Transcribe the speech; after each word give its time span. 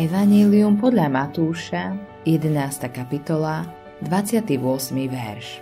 Evangelium 0.00 0.80
podľa 0.80 1.12
Matúša, 1.12 1.92
11. 2.24 2.56
kapitola, 2.88 3.68
28. 4.00 4.56
verš. 5.12 5.60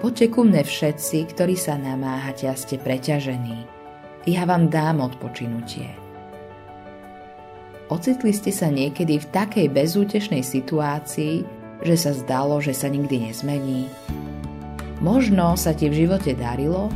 Poďte 0.00 0.26
ku 0.32 0.48
mne 0.48 0.64
všetci, 0.64 1.36
ktorí 1.36 1.52
sa 1.52 1.76
namáhate 1.76 2.48
a 2.48 2.56
ste 2.56 2.80
preťažení. 2.80 3.68
Ja 4.24 4.48
vám 4.48 4.72
dám 4.72 5.04
odpočinutie. 5.04 5.92
Ocitli 7.92 8.32
ste 8.32 8.48
sa 8.48 8.72
niekedy 8.72 9.20
v 9.20 9.28
takej 9.28 9.68
bezútešnej 9.68 10.40
situácii, 10.40 11.44
že 11.84 11.96
sa 12.00 12.16
zdalo, 12.16 12.64
že 12.64 12.72
sa 12.72 12.88
nikdy 12.88 13.28
nezmení? 13.28 13.92
Možno 15.04 15.52
sa 15.60 15.76
ti 15.76 15.92
v 15.92 16.08
živote 16.08 16.32
darilo 16.32 16.88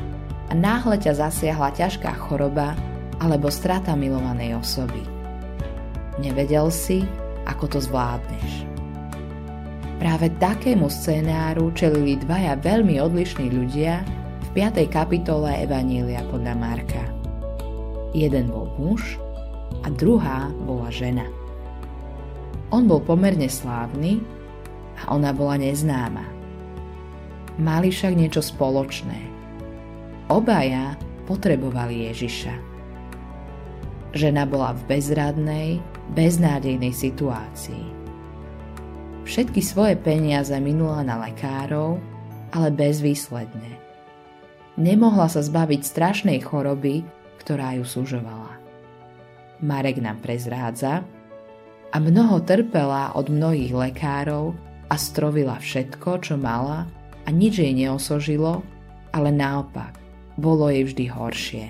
a 0.48 0.57
náhle 0.57 0.96
ťa 0.96 1.29
zasiahla 1.29 1.77
ťažká 1.77 2.09
choroba 2.17 2.73
alebo 3.21 3.53
strata 3.53 3.93
milovanej 3.93 4.56
osoby. 4.56 5.16
Nevedel 6.16 6.73
si, 6.73 7.05
ako 7.45 7.77
to 7.77 7.79
zvládneš. 7.84 8.65
Práve 10.01 10.33
takému 10.41 10.88
scénáru 10.88 11.73
čelili 11.77 12.16
dvaja 12.20 12.57
veľmi 12.61 12.97
odlišní 13.01 13.52
ľudia 13.52 14.01
v 14.41 14.47
5. 14.57 14.88
kapitole 14.88 15.52
Evanília 15.60 16.24
podľa 16.33 16.57
Marka. 16.57 17.05
Jeden 18.16 18.48
bol 18.48 18.69
muž 18.80 19.21
a 19.84 19.93
druhá 19.93 20.48
bola 20.65 20.88
žena. 20.88 21.29
On 22.73 22.88
bol 22.88 23.05
pomerne 23.05 23.48
slávny 23.48 24.24
a 25.05 25.12
ona 25.12 25.37
bola 25.37 25.60
neznáma. 25.60 26.24
Mali 27.60 27.93
však 27.93 28.16
niečo 28.16 28.41
spoločné. 28.41 29.21
Obaja 30.33 30.96
potrebovali 31.29 32.09
Ježiša. 32.09 32.55
Žena 34.16 34.48
bola 34.48 34.73
v 34.73 34.96
bezradnej, 34.96 35.71
beznádejnej 36.15 36.95
situácii 36.95 37.96
Všetky 39.26 39.59
svoje 39.59 39.99
peniaze 39.99 40.54
minula 40.62 41.02
na 41.02 41.18
lekárov, 41.18 41.99
ale 42.54 42.71
bezvýsledne. 42.71 43.74
Nemohla 44.79 45.27
sa 45.27 45.43
zbaviť 45.43 45.82
strašnej 45.82 46.38
choroby, 46.46 47.02
ktorá 47.43 47.74
ju 47.74 47.82
súžovala. 47.82 48.54
Marek 49.59 49.99
nám 49.99 50.23
prezrádza, 50.23 51.02
a 51.90 51.96
mnoho 51.99 52.38
trpela 52.46 53.15
od 53.18 53.27
mnohých 53.27 53.74
lekárov 53.74 54.54
a 54.87 54.95
strovila 54.95 55.59
všetko, 55.59 56.23
čo 56.23 56.34
mala 56.38 56.87
a 57.27 57.29
nič 57.34 57.59
jej 57.59 57.74
neosožilo, 57.74 58.62
ale 59.10 59.34
naopak, 59.34 59.99
bolo 60.38 60.71
jej 60.71 60.87
vždy 60.87 61.04
horšie. 61.10 61.66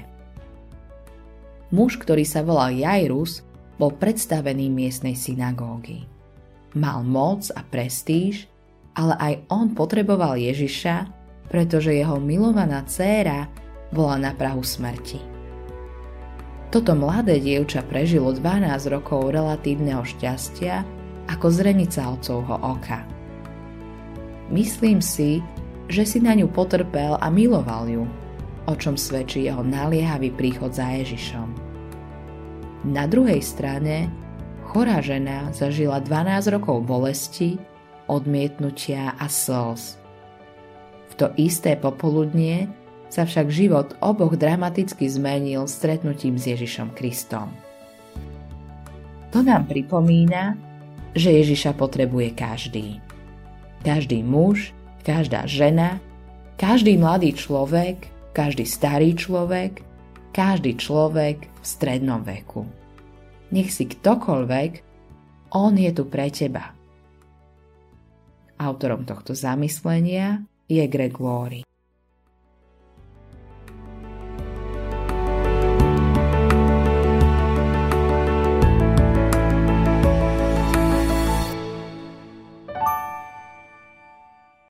Muž, 1.72 1.96
ktorý 2.02 2.26
sa 2.26 2.42
volal 2.42 2.74
Jairus, 2.74 3.45
bol 3.76 3.92
predstavený 3.92 4.72
miestnej 4.72 5.16
synagógy. 5.16 6.08
Mal 6.76 7.04
moc 7.04 7.48
a 7.52 7.60
prestíž, 7.64 8.48
ale 8.96 9.16
aj 9.20 9.34
on 9.52 9.72
potreboval 9.76 10.40
Ježiša, 10.40 11.08
pretože 11.52 11.92
jeho 11.92 12.16
milovaná 12.16 12.84
dcéra 12.84 13.48
bola 13.92 14.18
na 14.18 14.32
prahu 14.32 14.64
smrti. 14.64 15.20
Toto 16.74 16.98
mladé 16.98 17.38
dievča 17.38 17.86
prežilo 17.86 18.34
12 18.34 18.66
rokov 18.90 19.30
relatívneho 19.30 20.02
šťastia 20.02 20.82
ako 21.30 21.46
zrenica 21.48 22.10
otcovho 22.10 22.58
oka. 22.58 23.06
Myslím 24.50 24.98
si, 24.98 25.42
že 25.86 26.02
si 26.02 26.18
na 26.18 26.34
ňu 26.34 26.50
potrpel 26.50 27.14
a 27.18 27.30
miloval 27.30 27.86
ju, 27.86 28.04
o 28.66 28.74
čom 28.74 28.98
svedčí 28.98 29.46
jeho 29.46 29.62
naliehavý 29.62 30.34
príchod 30.34 30.74
za 30.74 30.90
Ježišom. 30.90 31.65
Na 32.86 33.10
druhej 33.10 33.42
strane 33.42 34.06
chorá 34.70 35.02
žena 35.02 35.50
zažila 35.50 35.98
12 35.98 36.54
rokov 36.54 36.86
bolesti, 36.86 37.58
odmietnutia 38.06 39.18
a 39.18 39.26
slz. 39.26 39.98
V 41.10 41.12
to 41.18 41.34
isté 41.34 41.74
popoludnie 41.74 42.70
sa 43.10 43.26
však 43.26 43.50
život 43.50 43.98
oboch 43.98 44.38
dramaticky 44.38 45.10
zmenil 45.10 45.66
stretnutím 45.66 46.38
s 46.38 46.46
Ježišom 46.46 46.94
Kristom. 46.94 47.50
To 49.34 49.42
nám 49.42 49.66
pripomína, 49.66 50.54
že 51.10 51.42
Ježiša 51.42 51.74
potrebuje 51.74 52.38
každý. 52.38 53.02
Každý 53.82 54.22
muž, 54.22 54.70
každá 55.02 55.42
žena, 55.50 55.98
každý 56.54 56.94
mladý 56.94 57.34
človek, 57.34 58.06
každý 58.30 58.62
starý 58.62 59.18
človek, 59.18 59.82
každý 60.36 60.76
človek 60.76 61.48
v 61.48 61.64
strednom 61.64 62.20
veku 62.20 62.68
nech 63.50 63.70
si 63.70 63.86
ktokoľvek, 63.86 64.70
on 65.54 65.72
je 65.78 65.90
tu 65.94 66.04
pre 66.10 66.26
teba. 66.34 66.74
Autorom 68.56 69.04
tohto 69.04 69.36
zamyslenia 69.36 70.42
je 70.66 70.82
Greg 70.88 71.14
Laurie. 71.20 71.62